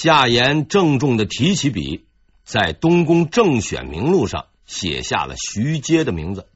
[0.00, 2.06] 夏言郑重的提起笔，
[2.44, 6.46] 在东宫正选名录上写下了徐阶的名字。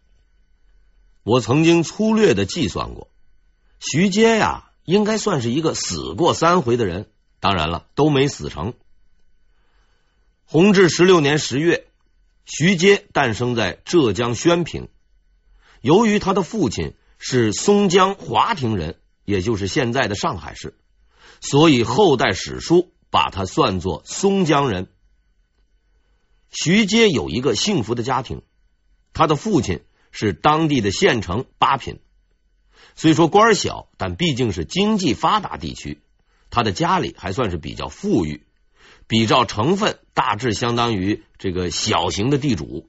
[1.24, 3.10] 我曾经粗略的计算过，
[3.80, 7.10] 徐阶呀，应该算是一个死过三回的人。
[7.40, 8.74] 当然了，都没死成。
[10.44, 11.88] 弘治十六年十月，
[12.44, 14.88] 徐阶诞生在浙江宣平。
[15.80, 20.78] 由于他的父亲是松江华亭人，也就是现在的上海市，
[21.40, 24.88] 所以后代史书把他算作松江人。
[26.50, 28.40] 徐阶有一个幸福的家庭，
[29.12, 32.00] 他的父亲是当地的县城八品，
[32.96, 36.00] 虽说官小，但毕竟是经济发达地区，
[36.48, 38.46] 他的家里还算是比较富裕，
[39.06, 42.88] 比照成分，大致相当于这个小型的地主。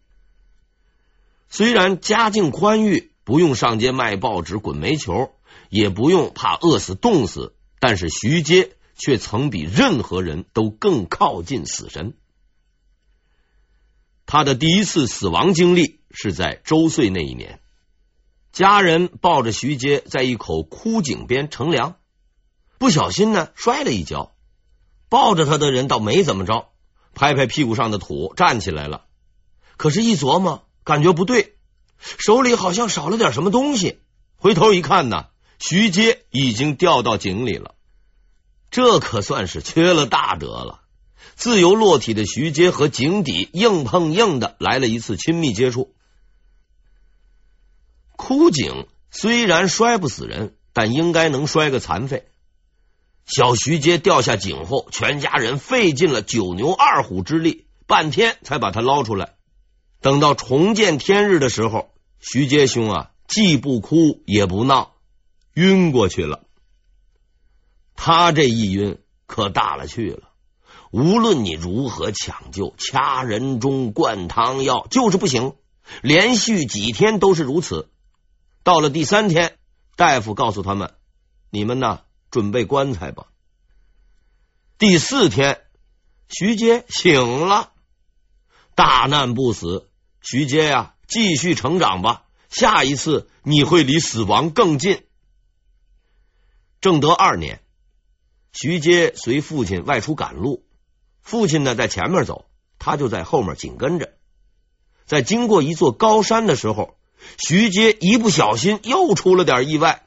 [1.49, 5.33] 虽然家境宽裕，不用上街卖报纸、滚煤球，
[5.69, 8.71] 也不用怕饿死、冻死，但是徐阶
[9.03, 12.13] 却曾比任何人都更靠近死神。
[14.25, 17.59] 他的第一次死亡经历是在周岁那一年，
[18.53, 21.97] 家人抱着徐阶在一口枯井边乘凉，
[22.77, 24.33] 不小心呢摔了一跤，
[25.09, 26.70] 抱着他的人倒没怎么着，
[27.14, 29.08] 拍拍屁股上的土站起来了，
[29.75, 30.66] 可是，一琢磨。
[30.86, 31.55] 感觉不对，
[31.97, 34.02] 手里好像少了点什么东西。
[34.36, 35.27] 回头一看呢，
[35.58, 37.72] 徐阶已经掉到井里了。
[38.73, 40.81] 这可算是缺了大德了。
[41.35, 45.93] 自由落体的徐阶和井底硬碰硬的来了一次亲密接触。
[48.15, 52.25] 枯井虽然摔不死人，但应该能摔个残废。
[53.27, 59.35] 小徐阶掉下井后，全家人费尽了九牛二虎之力，半天才把他捞出来。
[60.02, 64.95] 等到重见天日的时候，徐阶兄啊，既不哭也不闹，
[65.53, 66.43] 晕过去了。
[68.05, 70.23] 他这一晕可大了去了，
[70.91, 75.55] 无论你如何抢救、掐人中、灌汤药，就是不行。
[76.01, 77.89] 连续几天都是如此。
[78.61, 79.58] 到了第三天，
[79.95, 80.95] 大夫告诉他们
[81.49, 83.27] ：“你们呢，准备棺材吧。”
[84.77, 85.61] 第四天，
[86.27, 87.71] 徐阶醒了，
[88.75, 89.89] 大难不死。
[90.19, 95.05] 徐阶呀，继续成长吧，下一次你会离死亡更近。
[96.81, 97.61] 正德二年，
[98.53, 100.64] 徐阶随父亲外出赶路，
[101.21, 102.45] 父亲呢在前面走，
[102.80, 104.14] 他就在后面紧跟着。
[105.05, 106.95] 在经过一座高山的时候，
[107.37, 110.03] 徐阶一不小心又出了点意外。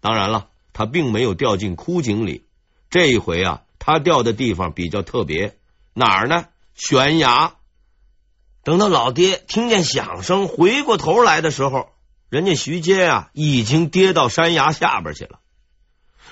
[0.00, 2.46] 当然了，他并没有掉进枯井里，
[2.90, 5.56] 这一回啊，他掉的地方比较特别，
[5.92, 6.46] 哪儿呢？
[6.74, 7.54] 悬崖。
[8.64, 11.90] 等到老爹听见响声回过头来的时候，
[12.30, 15.40] 人家徐阶啊已经跌到山崖下边去了。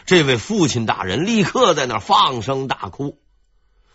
[0.05, 3.19] 这位父亲大人立刻在那放声大哭。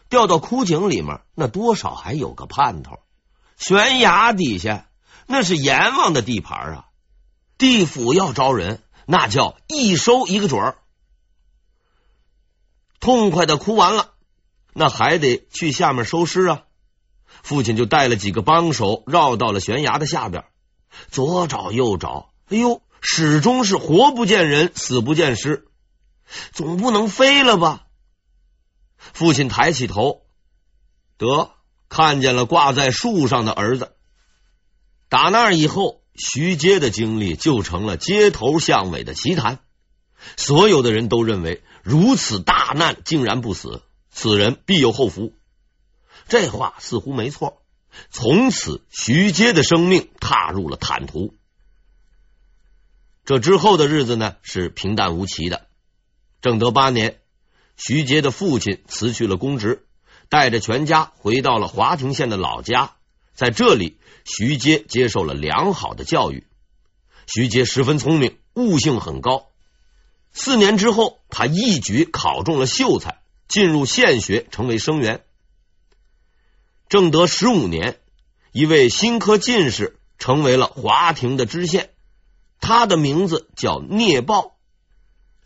[0.09, 3.00] 掉到枯井里面，那多少还有个盼头。
[3.57, 4.88] 悬崖底下
[5.25, 6.85] 那是阎王的地盘啊，
[7.57, 10.78] 地府要招人，那叫一收一个准儿。
[13.00, 14.12] 痛快的哭完了，
[14.73, 16.63] 那还得去下面收尸啊。
[17.44, 20.46] 父亲就带了几个帮手绕到了悬崖的下边，
[21.12, 25.67] 左找右找，哎呦，始终是活不见人，死不见尸，
[26.52, 27.88] 总不能飞了吧？
[28.98, 30.24] 父亲抬起头，
[31.18, 31.52] 得
[31.90, 33.96] 看见了挂在树上的儿子。
[35.10, 39.60] 打那以后，徐阶的经历就成了街头巷尾的奇谈，
[40.36, 45.34] 所有的人都认为如此大难竟然不死，此人必有后福。
[46.28, 47.62] 这话似乎没错。
[48.09, 51.36] 从此，徐阶的生命踏入了坦途。
[53.24, 55.66] 这之后的日子呢，是平淡无奇的。
[56.47, 57.19] 正德八年，
[57.75, 59.85] 徐阶的父亲辞去了公职，
[60.30, 62.94] 带着全家回到了华亭县的老家。
[63.34, 66.47] 在这里，徐阶接受了良好的教育。
[67.25, 69.50] 徐阶十分聪明，悟性很高。
[70.31, 73.19] 四年之后，他一举考中了秀才，
[73.50, 75.26] 进入县学，成为生员。
[76.88, 77.99] 正德十五年，
[78.53, 81.90] 一位新科进士成为了华亭的知县，
[82.61, 84.53] 他的名字叫聂豹。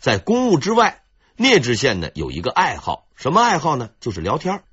[0.02, 1.04] 在公务之外，
[1.38, 3.92] 聂知县呢有一个爱好，什么爱好呢？
[4.00, 4.64] 就是聊天。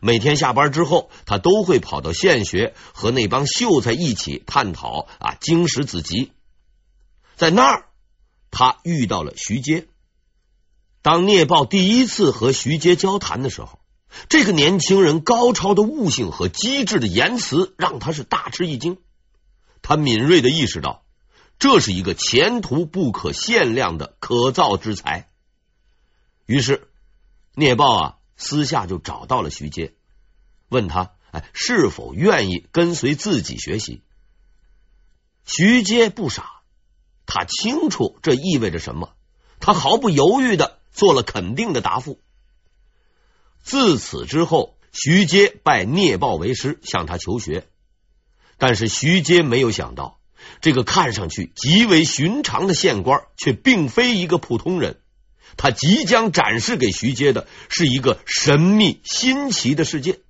[0.00, 6.32] 每天下班之后，他都会跑到县学和那帮秀才一起探讨啊经史子集。
[7.36, 7.84] 在那儿，
[8.50, 9.86] 他遇到了徐阶。
[11.02, 13.78] 当聂豹第一次和徐阶交谈的时候，
[14.28, 18.98] 这个年轻人高超的悟性和机智的言辞，让他是大吃一惊。
[19.82, 21.04] 他敏锐的意识到，
[21.58, 25.30] 这是一个前途不可限量的可造之才。
[26.46, 26.88] 于是，
[27.54, 29.94] 聂豹啊，私下就找到了徐阶，
[30.68, 34.02] 问他哎是否愿意跟随自己学习。
[35.44, 36.62] 徐阶不傻，
[37.26, 39.14] 他清楚这意味着什么，
[39.60, 42.20] 他毫不犹豫的做了肯定的答复。
[43.62, 47.68] 自此之后，徐阶拜聂豹为师，向他求学。
[48.58, 50.20] 但是徐阶没有想到，
[50.60, 55.00] 这个看上去极为寻常的县官，却并非一个普通人。
[55.56, 60.20] 他即将展示给徐阶的是一个神秘新奇的世界。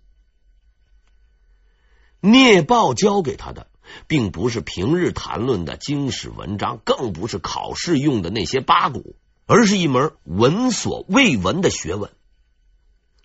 [2.20, 3.69] 聂豹教给他的，
[4.06, 9.17] 并不是平日谈论的经史文章，更不是考试用的那些八股，
[9.47, 12.11] 而是一门闻所未闻的学问。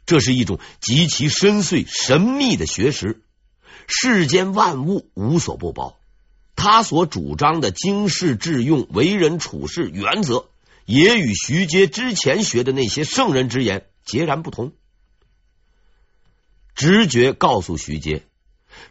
[0.06, 3.24] 这是一种极其深邃、神秘的学识。
[3.88, 5.98] 世间万物无所不包。
[6.58, 10.50] 他所主张的经世致用、为人处事原则，
[10.86, 14.74] 也与徐阶之前学的那些圣人之言截然不同。
[16.74, 18.24] 直觉告诉徐阶，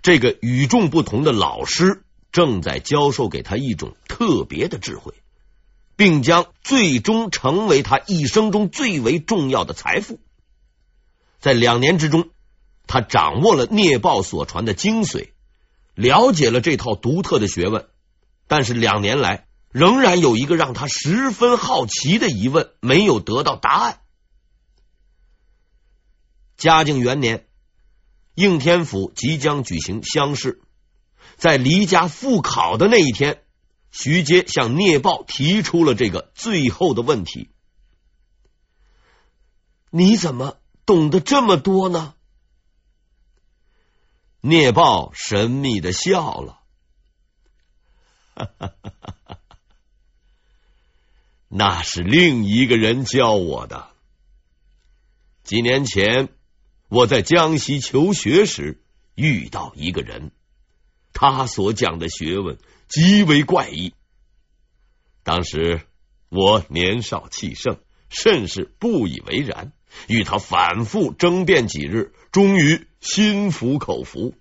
[0.01, 5.13] 这个与众不同的老师正在教授给他一种特别的智慧，
[5.97, 10.21] 并将最终成为他一生中最为重要的财富。
[11.41, 12.31] 在两年之中，
[12.87, 15.31] 他掌握了聂豹所传的精髓，
[15.97, 17.89] 了解了这套独特的学问。
[18.47, 23.99] 但是两年来，仍然有一个让他十分好奇的疑问没有得到答案。
[26.57, 27.49] 嘉靖元年，
[28.37, 30.63] 应天府即将举行乡试，
[31.37, 33.43] 在离家赴考的那一天，
[33.91, 37.51] 徐阶向聂豹提出了这个最后的问题
[39.91, 42.15] ：“你怎么？”懂得这么多呢？
[44.49, 46.61] 聂豹神秘的笑了，
[51.49, 53.89] 那是另一个人教我的。
[55.43, 56.29] 几年前
[56.87, 58.81] 我在江西求学时
[59.17, 60.31] 遇到一个人，
[61.13, 62.57] 他所讲的学问
[62.87, 63.95] 极为怪异。
[65.25, 65.89] 当时
[66.29, 69.73] 我年少气盛，甚是不以为然。
[70.07, 74.35] 与他反复争辩几日，终于心服口服。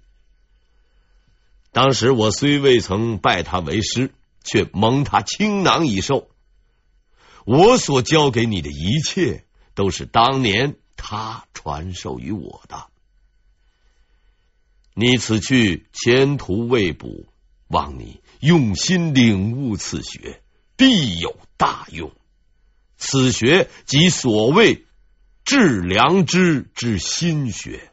[1.72, 4.12] 当时我虽未曾拜他为师，
[4.44, 6.30] 却蒙他倾囊以授。
[7.46, 9.46] 我所教给你的一切，
[9.76, 12.88] 都是当年他传授于我的。
[14.96, 17.28] 你此去前途未卜，
[17.68, 20.42] 望你用心领悟此学，
[20.76, 22.12] 必有大用。
[22.98, 24.82] 此学即所谓。
[25.48, 27.92] 致良知之心学，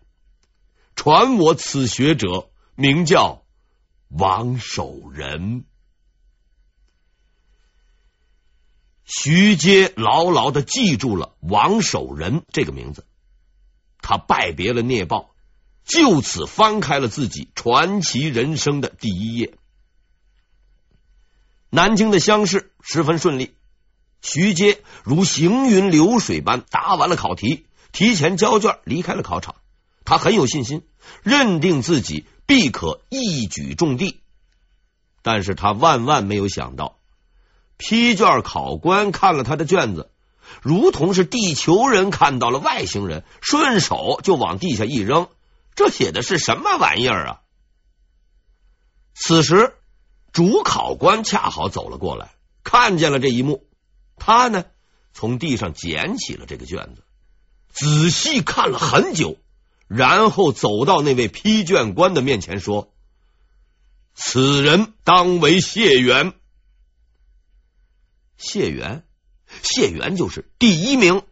[1.04, 3.42] 传我此学者名叫
[4.08, 5.64] 王守仁。
[9.04, 13.04] 徐阶牢牢的记住了王守仁这个名字，
[14.00, 15.34] 他拜别了聂豹，
[15.84, 19.58] 就此翻开了自己传奇人生的第一页。
[21.68, 23.56] 南京的乡试十分顺利。
[24.20, 29.56] 徐阶如行云流水般答完了考题，提前交卷离开了考场。
[30.04, 30.82] 他很有信心，
[31.22, 34.20] 认定自己必可一举中第。
[35.22, 36.98] 但是他万万没有想到，
[37.76, 40.10] 批卷考官看了他的卷子，
[40.62, 45.28] 如同是地球人看到了外星人，顺手就往地下一扔。
[45.74, 47.40] 这写的是什么玩意儿啊？
[49.14, 49.74] 此时，
[50.32, 53.66] 主考官恰好走了过来，看见了这一幕。
[54.16, 54.64] 他呢，
[55.14, 57.02] 从地上捡起了这个卷子，
[57.72, 59.36] 仔细看了很久，
[59.94, 62.94] 然后走到那位批卷官的面前说
[64.14, 66.32] ：“此人当为谢元。”
[68.38, 69.04] 谢元，
[69.62, 71.22] 谢元就是第一名。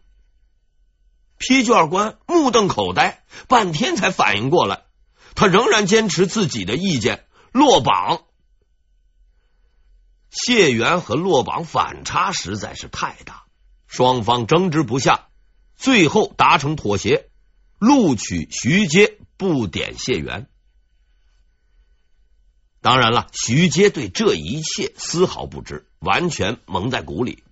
[1.39, 4.83] 批卷官目瞪口呆，半天才反应过来，
[5.33, 8.25] 他仍然坚持自己的意见，落榜。
[10.29, 13.45] 谢元和落榜反差实在是太大，
[13.87, 15.29] 双方争执不下，
[15.75, 17.30] 最后达成妥协，
[17.81, 20.47] 录取徐阶，不点谢元。
[22.79, 27.43] 当然了，徐阶对这一切丝毫不知，完全蒙在鼓里。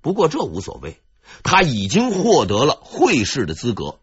[0.00, 1.02] 不过这无所谓，
[1.42, 4.00] 他已经获得了会试的资格。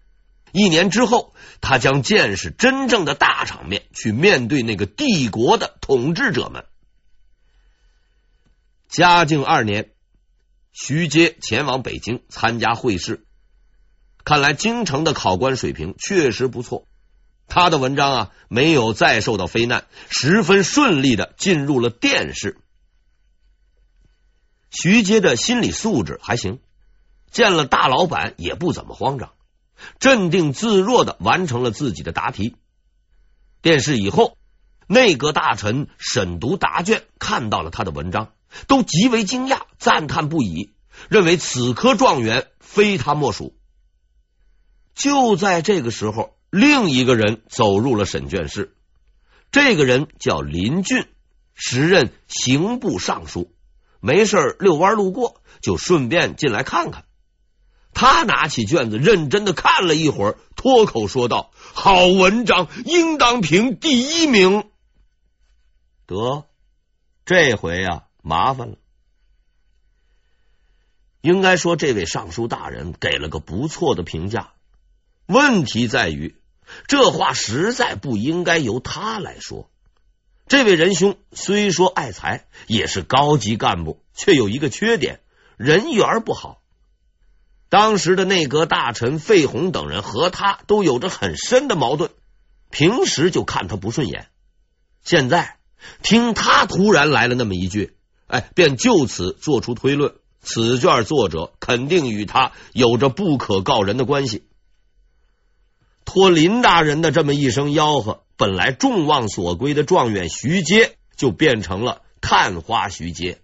[0.52, 6.66] 一年之后，他将见识真正的大场面，去面对那个帝国的统治者们。
[8.88, 9.90] 嘉靖二年，
[10.72, 13.26] 徐阶前往北京参加会试。
[14.24, 16.88] 看来京城的考官水平确实不错。
[17.48, 22.58] 他的文章啊，没有再受到非难，十分顺利的进入了殿试。
[24.70, 26.60] 徐阶的心理素质还行，
[27.30, 29.34] 见了大老板也不怎么慌张。
[30.00, 32.56] 镇定自若的完成了自己的答题。
[33.62, 34.38] 殿试以后，
[34.88, 38.32] 内阁大臣审读答卷，看到了他的文章，
[38.68, 40.72] 都极为惊讶，赞叹不已，
[41.10, 43.58] 认为此科状元非他莫属。
[44.94, 48.76] 就在这个时候，另一个人走入了审卷室。
[49.52, 51.08] 这个人叫林俊，
[51.54, 53.54] 时任刑部尚书，
[54.00, 57.06] 没事遛弯路过，就顺便进来看看。
[57.94, 64.70] 他拿起卷子，认真的看了一会儿，脱口说道：“好文章，应当评第一名。”
[66.08, 66.46] 得，
[67.26, 68.78] 这回呀，麻烦了。
[71.20, 74.54] 应该说，这位尚书大人给了个不错的评价。
[75.32, 76.36] 问题在于，
[76.88, 79.70] 这话实在不应该由他来说。
[80.48, 85.22] 这位仁兄虽说爱才，也是高级干部，却有一个缺点，
[85.56, 86.62] 人缘不好。
[87.70, 92.12] 当时的内阁大臣费鸿等人和他都有着很深的矛盾，
[92.70, 94.28] 平时就看他不顺眼。
[95.02, 95.60] 现在
[96.04, 97.96] 听他突然来了那么一句，
[98.28, 104.44] 哎，便就此做出推论：此卷作者肯定与他有着不可告人的关系。
[106.14, 113.40] 托林大人的这么一声吆喝，本来众望所归的状元徐阶就变成了探花徐阶，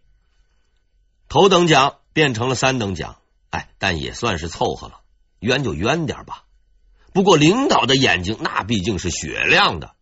[1.29, 3.19] 头等奖变成了三等奖。
[3.51, 4.95] 哎，但也算是凑合了，
[5.39, 6.43] 冤就冤点吧。
[7.13, 9.93] 不过领导的眼睛那毕竟是雪亮的，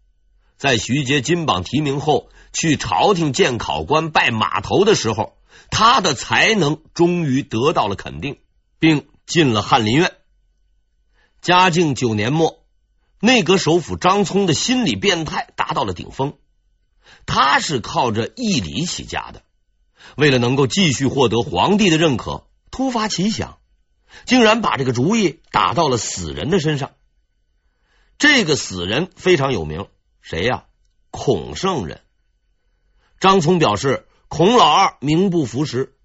[0.57, 5.37] 在徐阶金榜题名后，去朝廷见考官拜码头的时候，
[5.69, 8.39] 他的才能终于得到了肯定，
[8.79, 10.13] 并进了翰林院。
[11.45, 12.63] 嘉靖九年末，
[13.19, 16.39] 内阁首辅张聪的心理变态达到了顶峰，
[17.27, 19.43] 他是靠着义理起家的，
[20.17, 22.47] 为了能够继续获得皇帝的认可。
[22.71, 23.59] 突发奇想，
[24.25, 26.93] 竟然把这个主意打到了死人的身上。
[28.17, 29.85] 这个死人非常有名，
[30.21, 30.63] 谁呀？
[31.11, 32.01] 孔圣人。
[33.19, 35.95] 张聪表示，孔老二名不符实，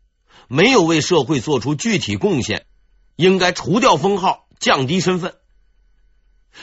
[0.49, 2.67] 没有为社会做出具体贡献，
[3.17, 5.35] 应该除掉封号，降低身份。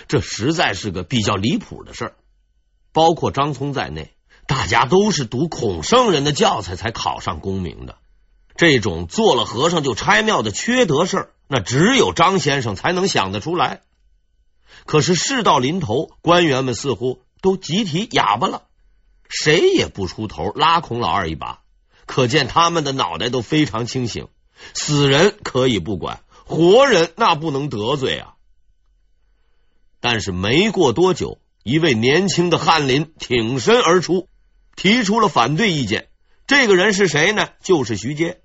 [0.07, 2.15] 这实在是个比较离谱的事儿。
[2.93, 4.13] 包括张聪在内，
[4.47, 7.97] 大家都是读孔圣人的教材才考上功名的。
[8.55, 13.81] 这种做了和尚就拆庙的缺德事儿，那只有张先生才能想得出来。
[14.85, 18.63] 可是事到临头，官员们似乎都集体哑巴了，
[19.29, 21.61] 谁也不出头拉孔老二一把。
[22.07, 24.27] 可见他们的脑袋都非常清醒，
[24.73, 28.35] 死人可以不管，活人那不能得罪啊。
[29.99, 34.29] 但是没过多久，一位年轻的翰林挺身而出，
[34.75, 36.09] 提出了反对意见。
[36.45, 37.49] 这个人是谁呢？
[37.61, 38.41] 就是徐阶。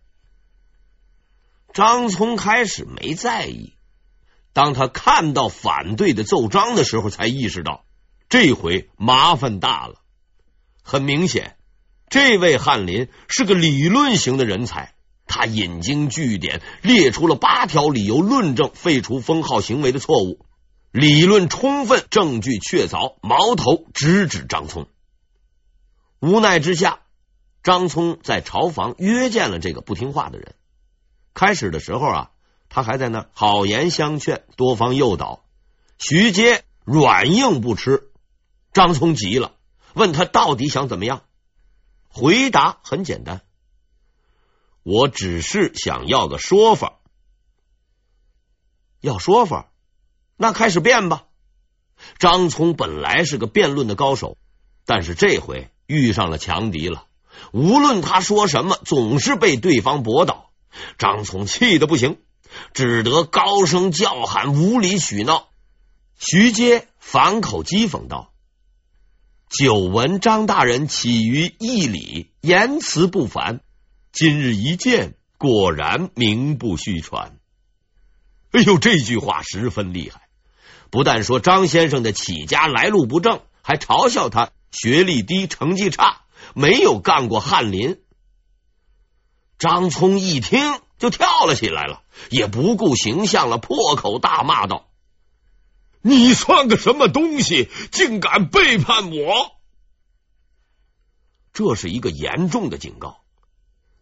[1.73, 3.75] 张聪开始没在意，
[4.53, 7.85] 当他看到反对的奏章的时候，才意识到
[8.29, 10.03] 这回麻烦大了。
[10.83, 11.57] 很明显，
[12.11, 14.95] 这位翰林是个理论型的人才，
[15.35, 20.45] 他引经据典，列出了八条理由，论证废除封号行为的错误，
[20.91, 24.89] 理论充分，证据确凿，矛头直指张聪。
[26.21, 26.99] 无奈之下，
[27.63, 30.55] 张聪在朝房约见了这个不听话的人。
[31.33, 32.31] 开始的时候啊，
[32.69, 35.47] 他还在那好言相劝，多方诱导。
[35.97, 38.11] 徐阶软硬不吃，
[38.75, 39.55] 张聪急了，
[39.95, 41.23] 问他到底想怎么样？
[42.09, 43.41] 回答很简单，
[44.83, 46.99] 我只是想要个说法。
[49.01, 49.71] 要说法，
[50.37, 51.25] 那开始辩吧。
[52.19, 54.37] 张聪本来是个辩论的高手，
[54.85, 57.07] 但是这回遇上了强敌了，
[57.53, 60.51] 无论他说什么，总是被对方驳倒。
[60.99, 62.19] 张聪气得不行，
[62.75, 65.49] 只得高声叫喊，无理取闹。
[66.19, 68.33] 徐阶反口讥讽道
[69.51, 73.61] ：“久闻张大人起于义理，言辞不凡，
[74.13, 77.39] 今日一见，果然名不虚传。”
[78.53, 80.29] 哎呦，这句话十分厉害，
[80.91, 88.03] 不但说张先生的起家来路不正，还嘲笑他学历低、成绩差，没有干过翰林。
[89.59, 90.61] 张聪一听
[90.99, 94.91] 就跳了起来了，也不顾形象了，破口大骂道
[96.03, 99.53] ：“你算个什么东西，竟敢背叛我！”
[101.55, 103.22] 这是一个严重的警告，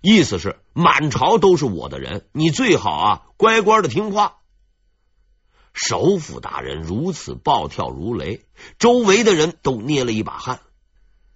[0.00, 4.36] 意思是满朝都是我的人，你最好啊乖乖的听话。
[5.72, 8.44] 首辅大人如此暴跳如雷，
[8.78, 10.60] 周围的人都捏了一把汗。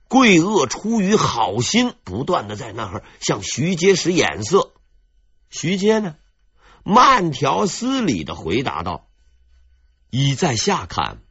[0.09, 4.73] 贵鄂出于好心，不断的在那儿向徐阶使眼色。
[5.51, 6.17] 徐阶呢，
[6.85, 9.09] 慢条斯理的回答道
[10.11, 11.23] ：“倚在下看，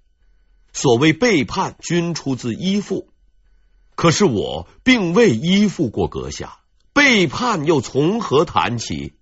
[0.71, 3.09] 所谓背叛，均出自依附。
[3.95, 6.59] 可是我并未依附过阁下，
[7.03, 9.13] 背叛又从何谈起？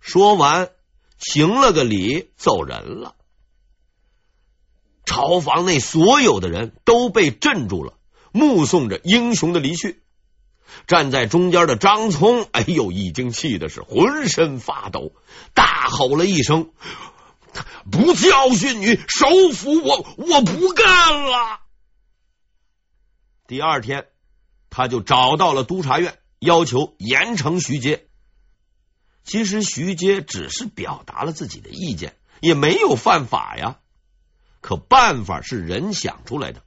[0.00, 0.70] 说完，
[1.18, 3.14] 行了个礼，走人了。
[5.04, 7.94] 朝房内所有的人都被镇住了，
[8.32, 10.02] 目送着英雄的离去。
[10.88, 15.12] 站在中间的张聪，哎呦，已经气的是浑身发抖，
[15.54, 16.72] 大吼了一声
[17.88, 21.60] ：“不教训你，首府我我不干了！”
[23.46, 24.08] 第二天，
[24.70, 28.06] 他就找到了督察院，要求严惩徐阶。
[29.22, 33.78] 其实徐阶只是表达了自己的意见，也没有犯法呀。
[34.62, 36.62] 可办法是人想出来的。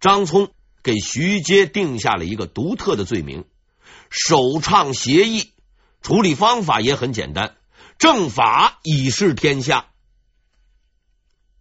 [0.00, 0.50] 张聪
[0.82, 3.46] 给徐阶定下了一个独特的罪名：
[4.10, 5.50] 首倡协议。
[6.02, 7.56] 处理方法也很简单，
[7.98, 9.86] 正法以示天下。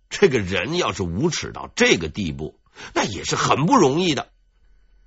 [0.10, 2.60] 这个人要是无耻到这个地步，
[2.94, 4.33] 那也是很不容易的。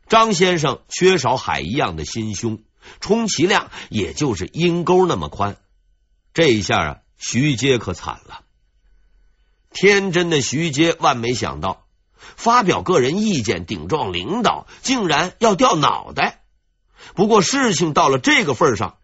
[0.08, 2.62] 张先生缺少海一样的心胸，
[3.00, 5.56] 充其量也就是阴沟那么宽。
[6.32, 8.42] 这一下啊，徐阶可惨了。
[9.72, 11.86] 天真的徐阶万没想到，
[12.18, 16.42] 发表个人意见顶撞领导，竟然要掉脑袋。
[17.14, 18.98] 不过事情到了这个份上，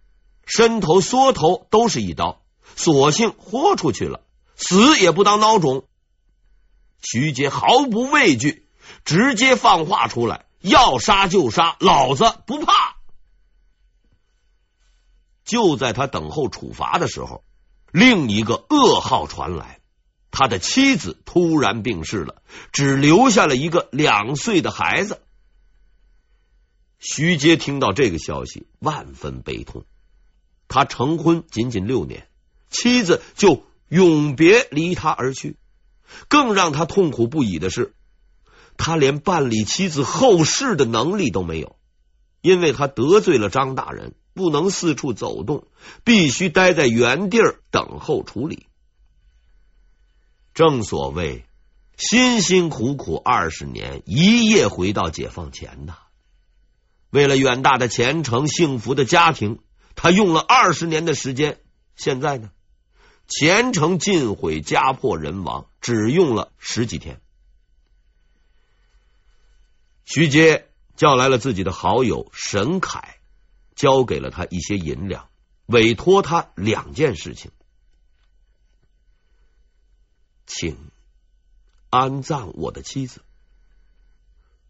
[0.47, 2.43] 伸头缩头都是一刀，
[2.75, 4.23] 索性豁出去了，
[4.57, 5.85] 死也不当孬种。
[7.03, 8.67] 徐阶毫不畏惧，
[9.05, 12.97] 直接放话出来：要杀就杀，老子不怕。
[15.45, 17.45] 就在他等候处罚的时候，
[17.93, 19.81] 另一个噩耗传来。
[20.31, 22.43] 他的妻子突然病逝了，
[22.73, 25.21] 只留下了一个两岁的孩子。
[26.99, 29.85] 徐阶听到这个消息，万分悲痛。
[30.69, 32.29] 他成婚仅仅六年，
[32.71, 35.59] 妻子就永别离他而去。
[36.29, 37.95] 更让他痛苦不已的是，
[38.85, 41.77] 他连办理妻子后事的能力都没有，
[42.41, 45.69] 因为他得罪了张大人，不能四处走动，
[46.03, 48.67] 必须待在原地儿等候处理。
[50.53, 51.45] 正所谓
[51.97, 55.97] 辛辛苦苦二十年，一夜回到解放前呐。
[57.11, 59.61] 为了远大的前程、幸福的家庭，
[59.95, 61.61] 他用了二十年的时间。
[61.95, 62.51] 现在呢，
[63.29, 67.22] 前程尽毁，家破人亡，只用了十几天。
[70.15, 73.17] 徐阶叫来了自己的好友沈凯，
[73.75, 75.31] 交给了他一些银两，
[75.65, 77.51] 委托他两件事情。
[80.45, 80.77] 请
[81.89, 83.23] 安葬我的妻子，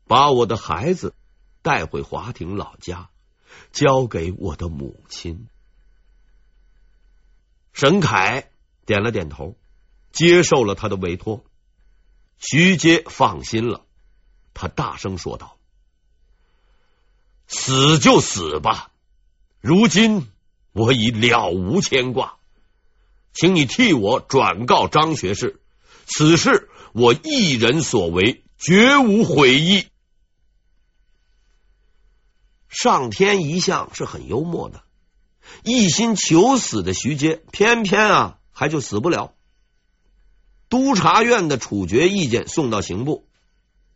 [0.07, 1.12] 把我的孩子
[1.61, 3.11] 带回华亭老家，
[3.72, 5.48] 交给我的母亲。
[7.72, 8.48] 沈凯
[8.87, 9.57] 点了点头，
[10.12, 11.44] 接受了他的委托。
[12.38, 13.85] 徐阶放心了，
[14.54, 15.56] 他大声说道
[17.48, 18.90] ：“死就死吧，
[19.60, 20.28] 如今
[20.72, 22.36] 我已了无牵挂，
[23.32, 25.58] 请你替我转告张学士。”
[26.04, 29.86] 此事我一人所为，绝无悔意。
[32.68, 34.82] 上天一向是很幽默的，
[35.62, 39.32] 一心求死的徐阶，偏偏啊还就死不了。
[40.68, 43.26] 督察院的处决意见送到刑部，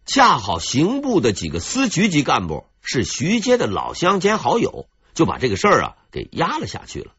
[0.07, 7.13] 恰好刑部的几个司局级干部是徐阶的老乡兼好友，就把这个事儿啊给压了下去了，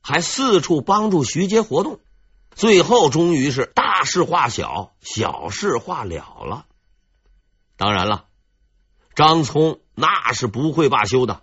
[0.00, 1.98] 还四处帮助徐阶活动。
[2.54, 6.66] 最后，终于是大事化小，小事化了了。
[7.76, 8.26] 当然了，
[9.14, 11.42] 张聪那是不会罢休的。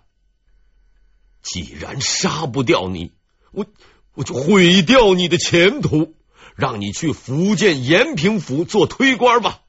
[1.42, 3.12] 既然杀不掉你，
[3.52, 3.66] 我
[4.14, 6.14] 我就毁掉你的前途，
[6.56, 9.60] 让你去福建延平府做推官吧。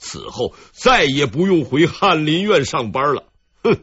[0.00, 3.28] 此后再也不用回翰林院上班了。
[3.62, 3.76] 哼，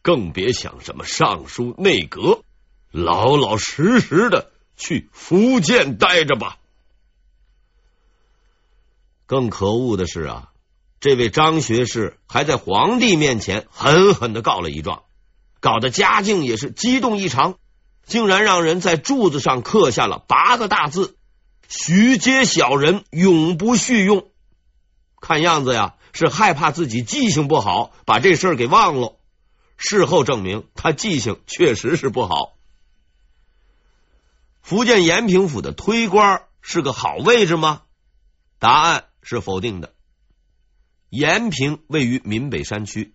[0.00, 2.42] 更别想什么尚书内阁，
[2.90, 4.52] 老老实实的。
[4.76, 6.56] 去福建待着吧。
[9.24, 10.50] 更可恶的是啊，
[10.98, 15.04] 这位张学士还在皇帝面前狠狠的告了一状，
[15.60, 17.54] 搞得嘉靖也是激动异常，
[18.04, 21.16] 竟然让人在柱子上刻下了八个大字
[21.68, 24.26] ：“徐阶小人永不叙用。”
[25.26, 29.16] 看样子呀，是害怕自己记性不好，把这事儿给忘了。
[29.78, 32.58] 事后证明，他记性确实是不好。
[34.60, 37.80] 福建延平府的推官是个好位置吗？
[38.58, 39.94] 答案是否定的。
[41.08, 43.14] 延平位于闽北山区，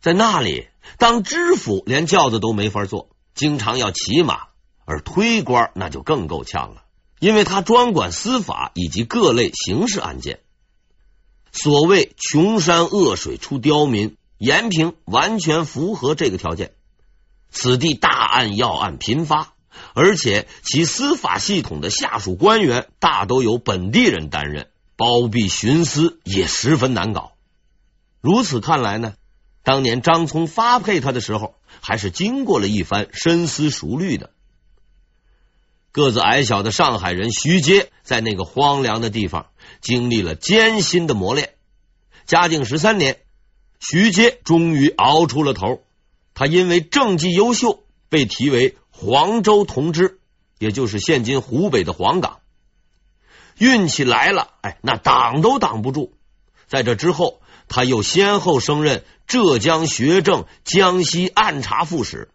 [0.00, 4.46] 在那里当知府连轿子都没法坐，经常要骑马，
[4.84, 6.84] 而推官那就更够呛了，
[7.18, 10.38] 因为他专管司法以及各类刑事案件。
[11.52, 16.72] 所谓穷山恶水出刁民，延平完全符合这个条件。
[17.50, 19.52] 此地大案要案频发，
[19.94, 27.32] 而且其司法系统的下属官员大都由本地人担任，包庇徇私也十分难搞。
[28.22, 29.14] 如此看来呢，
[29.62, 34.30] 当年张聪发配他的时候，还是经过了一番深思熟虑的。
[35.90, 39.48] 个子矮小的上海人徐阶，在那个荒凉的地方
[39.82, 41.52] 经历了艰辛的磨练。
[42.24, 43.18] 嘉靖十三年，
[43.78, 45.82] 徐阶终于熬出了头。
[46.32, 50.20] 他因为政绩优秀，被提为黄州同知，
[50.58, 52.38] 也就是现今湖北的黄冈。
[53.58, 56.14] 运气来了，哎，那挡都挡不住。
[56.68, 62.30] 在这之后，他又先后升任浙江学政、江西按察副使。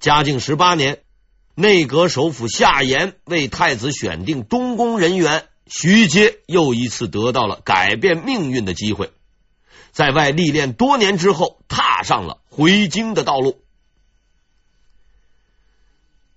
[0.00, 1.00] 嘉靖十八年。
[1.58, 9.12] 内阁首辅夏言为太子选定东宫人员，徐阶又一次得到了改变命运的机会。
[9.92, 13.62] 在外历练多年之后，踏上了回京的道路。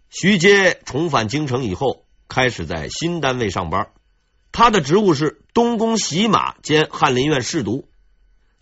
[0.10, 3.92] 徐阶重返京城以后，开始在新单位上班。
[4.52, 7.88] 他的职务是东宫洗马兼翰林院侍读。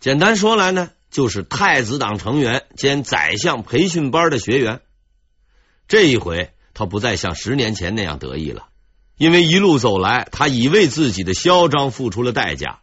[0.00, 4.82] 简单说来呢，就是太子党成员兼宰相培训班的学员。
[5.88, 8.67] 这一回，他不再像十年前那样得意了，
[9.18, 12.80] 因为一路走来，他已为自己的嚣张付出了代价，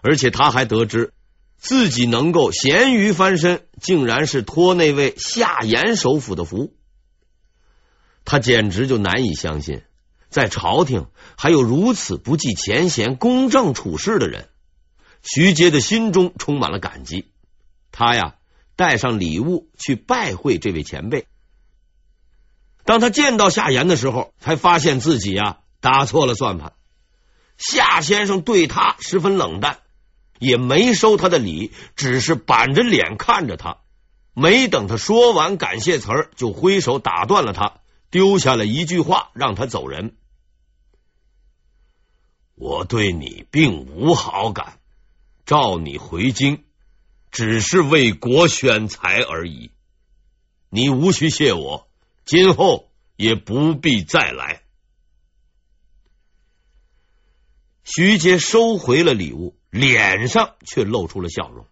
[0.00, 1.12] 而且他还得知
[1.58, 6.74] 自己能够咸鱼翻身，竟然是托那位夏言首辅的福。
[8.24, 9.82] 他简直就难以相信，
[10.30, 14.48] 在朝廷还有如此不计前嫌、公正处事的人。
[15.22, 17.26] 徐阶的心中充满了感激，
[17.92, 18.36] 他呀，
[18.76, 21.26] 带上礼物去拜会这位前辈。
[22.84, 26.72] 当他见到夏言的时候，才发现自己呀打错了算盘。
[27.58, 29.78] 夏先生对他十分冷淡，
[30.38, 33.78] 也没收他的礼，只是板着脸看着他。
[34.34, 40.16] 没等他说完感谢词儿，就挥手打断了他，丢下了一句话让他走人
[42.54, 44.78] ：“我对你并无好感，
[45.46, 46.64] 召你回京
[47.30, 49.70] 只是为国选才而已，
[50.68, 51.88] 你无需谢我。”
[52.26, 54.62] 今后也不必再来。
[57.88, 61.66] 徐杰收回了礼物，脸上却露出了笑容，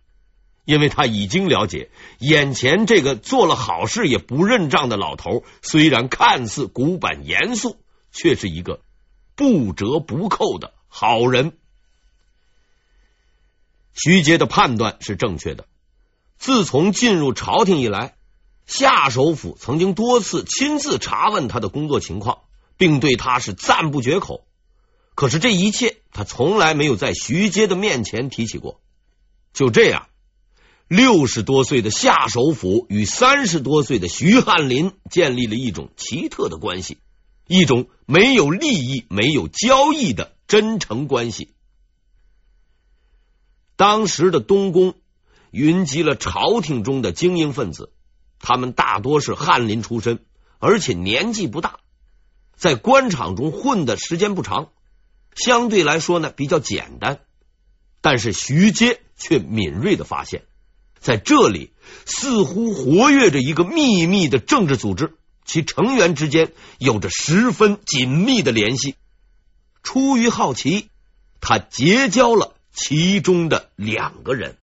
[0.65, 7.79] 因为他已经了解，眼前这个做了好事也不认账的老头，虽然看似古板严肃，
[8.13, 8.81] 却是一个
[9.35, 11.59] 不折不扣的好人。
[13.93, 15.67] 徐杰的判断是正确的。
[16.39, 18.15] 自从进入朝廷以来，
[18.67, 22.43] 夏首辅曾经多次亲自查问他的工作情况，
[22.77, 24.47] 并对他是赞不绝口。
[25.17, 28.81] 可是这一切他从来没有在徐阶的面前提起过。
[29.53, 30.09] 就这样，
[30.89, 36.97] 六十多岁的夏首辅与三十多岁的徐翰林建立了一种奇特的关系，
[37.47, 41.51] 一种没有利益、没有交易的真诚关系。
[43.77, 44.95] 当时的东宫
[45.51, 47.93] 云集了朝廷中的精英分子。
[48.47, 50.23] 他们大多是翰林出身，
[50.59, 51.79] 而且年纪不大，
[52.57, 54.69] 在官场中混的时间不长，
[55.35, 57.21] 相对来说呢比较简单。
[58.01, 60.43] 但是徐阶却敏锐的发现，
[61.01, 61.73] 在这里
[62.05, 68.95] 似乎活跃着一个秘密的政治组织，其成员之间有着十分紧密的联系。
[69.83, 70.89] 出于好奇，
[71.41, 74.59] 他结交了其中的两个人。